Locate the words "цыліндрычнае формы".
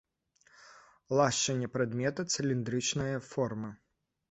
2.37-3.75